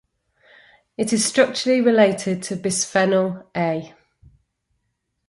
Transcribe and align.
It 0.97 1.13
is 1.13 1.23
structurally 1.23 1.79
related 1.79 2.41
to 2.45 2.55
bisphenol 2.57 3.45
A. 3.55 3.93